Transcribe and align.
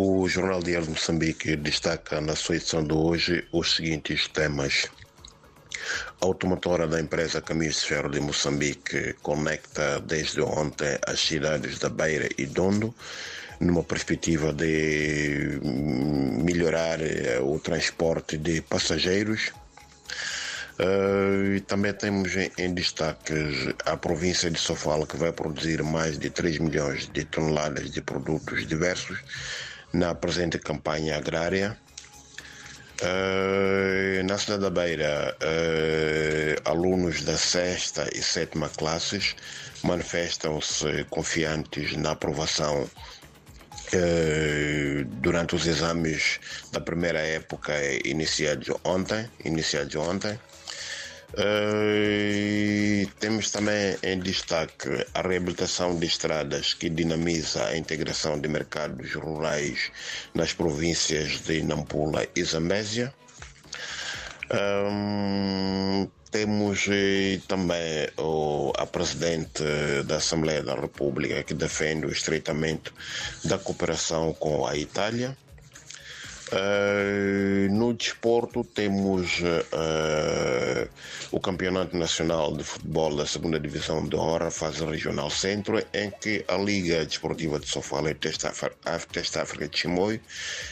O 0.00 0.28
Jornal 0.28 0.60
Diário 0.62 0.86
de 0.86 0.92
Moçambique 0.92 1.56
destaca 1.56 2.20
na 2.20 2.36
sua 2.36 2.54
edição 2.54 2.84
de 2.84 2.94
hoje 2.94 3.44
os 3.50 3.74
seguintes 3.74 4.28
temas. 4.28 4.86
A 6.20 6.24
automotora 6.24 6.86
da 6.86 7.00
empresa 7.00 7.40
Caminhos 7.40 7.80
de 7.80 7.88
Ferro 7.88 8.08
de 8.08 8.20
Moçambique 8.20 9.14
conecta 9.14 9.98
desde 9.98 10.40
ontem 10.40 10.96
as 11.04 11.18
cidades 11.18 11.80
da 11.80 11.88
Beira 11.88 12.28
e 12.38 12.46
Dondo, 12.46 12.94
numa 13.58 13.82
perspectiva 13.82 14.52
de 14.52 15.58
melhorar 16.44 17.00
eh, 17.02 17.40
o 17.40 17.58
transporte 17.58 18.36
de 18.36 18.60
passageiros. 18.60 19.50
Uh, 20.78 21.56
e 21.56 21.60
também 21.62 21.92
temos 21.92 22.36
em, 22.36 22.52
em 22.56 22.72
destaque 22.72 23.34
a 23.84 23.96
província 23.96 24.48
de 24.48 24.60
Sofala, 24.60 25.08
que 25.08 25.16
vai 25.16 25.32
produzir 25.32 25.82
mais 25.82 26.16
de 26.16 26.30
3 26.30 26.60
milhões 26.60 27.08
de 27.12 27.24
toneladas 27.24 27.90
de 27.90 28.00
produtos 28.00 28.64
diversos 28.64 29.18
na 29.92 30.14
presente 30.14 30.58
campanha 30.58 31.16
agrária. 31.16 31.76
Uh, 33.00 34.24
na 34.24 34.36
cidade 34.36 34.62
da 34.62 34.70
Beira, 34.70 35.36
uh, 35.40 36.68
alunos 36.68 37.22
da 37.22 37.36
sexta 37.36 38.08
e 38.12 38.20
sétima 38.20 38.68
classes 38.68 39.36
manifestam-se 39.84 41.04
confiantes 41.08 41.96
na 41.96 42.10
aprovação 42.10 42.82
uh, 42.82 45.04
durante 45.20 45.54
os 45.54 45.66
exames 45.66 46.40
da 46.72 46.80
primeira 46.80 47.20
época 47.20 47.72
iniciados 48.04 48.68
ontem. 48.84 49.30
Iniciados 49.44 49.94
ontem. 49.94 50.38
Temos 53.38 53.52
também 53.52 53.96
em 54.02 54.18
destaque 54.18 55.06
a 55.14 55.22
reabilitação 55.22 55.96
de 55.96 56.04
estradas 56.06 56.74
que 56.74 56.90
dinamiza 56.90 57.66
a 57.66 57.76
integração 57.76 58.36
de 58.36 58.48
mercados 58.48 59.14
rurais 59.14 59.92
nas 60.34 60.52
províncias 60.52 61.38
de 61.42 61.62
Nampula 61.62 62.26
e 62.34 62.42
Zambésia. 62.42 63.14
Um, 64.52 66.08
temos 66.32 66.88
eh, 66.90 67.38
também 67.46 68.08
o, 68.18 68.72
a 68.76 68.84
Presidente 68.84 69.62
da 70.04 70.16
Assembleia 70.16 70.64
da 70.64 70.74
República 70.74 71.44
que 71.44 71.54
defende 71.54 72.06
o 72.06 72.10
estreitamento 72.10 72.92
da 73.44 73.56
cooperação 73.56 74.34
com 74.34 74.66
a 74.66 74.76
Itália. 74.76 75.36
Uh, 76.50 77.70
no 77.70 77.92
desporto 77.92 78.64
temos 78.64 79.40
uh, 79.40 80.88
o 81.30 81.38
Campeonato 81.38 81.94
Nacional 81.94 82.56
de 82.56 82.64
Futebol 82.64 83.14
da 83.14 83.26
Segunda 83.26 83.60
Divisão 83.60 84.08
de 84.08 84.16
Honra, 84.16 84.50
fase 84.50 84.82
regional 84.82 85.28
centro, 85.28 85.78
em 85.92 86.10
que 86.10 86.46
a 86.48 86.56
Liga 86.56 87.04
Desportiva 87.04 87.58
de 87.58 87.68
Sofala 87.68 88.10
e 88.10 88.14
Testa 88.14 88.48
África 89.42 89.68
de 89.68 89.78
Chimoio 89.78 90.20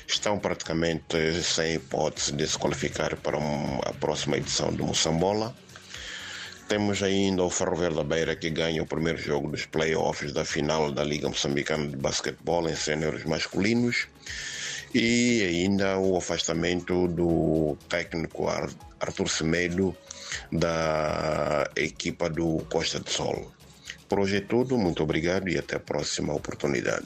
estão 0.09 0.39
praticamente 0.39 1.43
sem 1.43 1.75
hipótese 1.75 2.33
de 2.33 2.47
se 2.47 2.59
qualificar 2.59 3.15
para 3.17 3.37
a 3.37 3.93
próxima 4.01 4.39
edição 4.39 4.73
do 4.73 4.87
Moçambola. 4.87 5.55
Temos 6.69 7.03
ainda 7.03 7.43
o 7.43 7.51
Ferroviário 7.51 7.97
da 7.97 8.03
Beira 8.03 8.35
que 8.35 8.49
ganha 8.49 8.83
o 8.83 8.87
primeiro 8.87 9.19
jogo 9.19 9.51
dos 9.51 9.67
playoffs 9.67 10.33
da 10.33 10.45
final 10.45 10.91
da 10.91 11.05
Liga 11.05 11.29
Moçambicana 11.29 11.87
de 11.87 11.97
Basquetebol 11.97 12.67
em 12.67 12.75
sêniores 12.75 13.25
masculinos 13.25 14.09
e 14.99 15.45
ainda 15.45 15.99
o 15.99 16.17
afastamento 16.17 17.07
do 17.09 17.77
técnico 17.87 18.49
Arthur 18.49 19.29
Semedo 19.29 19.95
da 20.51 21.71
equipa 21.77 22.31
do 22.31 22.65
Costa 22.71 22.99
do 22.99 23.11
Sol. 23.11 23.53
Por 24.09 24.21
hoje 24.21 24.39
é 24.39 24.41
tudo, 24.41 24.79
muito 24.79 25.03
obrigado 25.03 25.49
e 25.51 25.59
até 25.59 25.77
a 25.77 25.81
próxima 25.81 26.33
oportunidade. 26.33 27.05